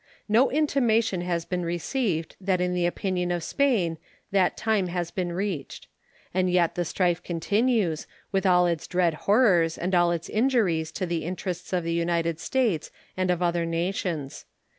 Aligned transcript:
No 0.27 0.49
intimation 0.49 1.21
has 1.21 1.45
been 1.45 1.63
received 1.63 2.35
that 2.41 2.59
in 2.59 2.73
the 2.73 2.87
opinion 2.87 3.29
of 3.29 3.43
Spain 3.43 3.99
that 4.31 4.57
time 4.57 4.87
has 4.87 5.11
been 5.11 5.31
reached. 5.31 5.85
And 6.33 6.49
yet 6.49 6.73
the 6.73 6.85
strife 6.85 7.21
continues, 7.21 8.07
with 8.31 8.43
all 8.47 8.65
its 8.65 8.87
dread 8.87 9.13
horrors 9.29 9.77
and 9.77 9.93
all 9.93 10.11
its 10.11 10.27
injuries 10.27 10.91
to 10.93 11.05
the 11.05 11.23
interests 11.23 11.71
of 11.71 11.83
the 11.83 11.93
United 11.93 12.39
States 12.39 12.89
and 13.15 13.29
of 13.29 13.43
other 13.43 13.63
nations. 13.63 14.45